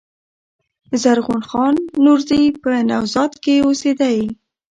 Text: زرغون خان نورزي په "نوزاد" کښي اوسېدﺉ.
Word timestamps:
زرغون 1.01 1.41
خان 1.49 1.75
نورزي 2.03 2.43
په 2.61 2.69
"نوزاد" 2.89 3.31
کښي 3.43 3.55
اوسېدﺉ. 3.65 4.21